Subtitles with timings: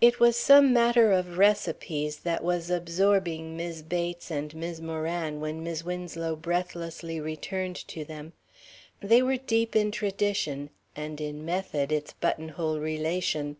[0.00, 5.62] It was some matter of recipes that was absorbing Mis' Bates and Mis' Moran when
[5.62, 8.32] Mis' Winslow breathlessly returned to them.
[9.00, 13.56] They were deep in tradition, and in method, its buttonhole relation.